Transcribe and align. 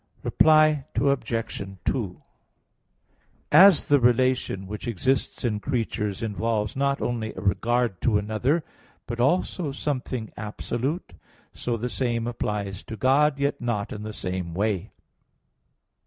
Reply 0.23 0.87
Obj. 0.95 1.61
2: 1.85 2.21
As 3.51 3.87
the 3.87 3.99
relation 3.99 4.65
which 4.65 4.87
exists 4.87 5.45
in 5.45 5.59
creatures 5.59 6.23
involves 6.23 6.75
not 6.75 6.99
only 7.03 7.35
a 7.35 7.39
regard 7.41 8.01
to 8.01 8.17
another, 8.17 8.63
but 9.05 9.19
also 9.19 9.71
something 9.71 10.31
absolute, 10.35 11.13
so 11.53 11.77
the 11.77 11.87
same 11.87 12.25
applies 12.25 12.81
to 12.85 12.97
God, 12.97 13.37
yet 13.37 13.61
not 13.61 13.93
in 13.93 14.01
the 14.01 14.11
same 14.11 14.55
way. 14.55 14.89